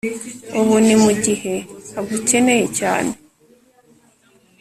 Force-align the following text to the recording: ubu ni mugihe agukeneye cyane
ubu 0.59 0.75
ni 0.85 0.95
mugihe 1.03 1.53
agukeneye 1.99 2.65
cyane 2.79 3.13